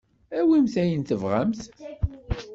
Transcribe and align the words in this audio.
Awimt 0.39 0.75
ayen 0.81 1.03
tebɣamt. 1.09 1.61